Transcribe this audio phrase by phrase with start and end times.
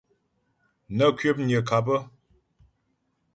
[0.95, 1.87] Nə́ kwəpnyə́ ŋkâp.